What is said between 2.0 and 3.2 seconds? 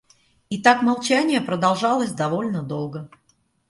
довольно долго.